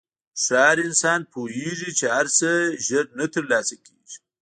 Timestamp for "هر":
2.15-2.27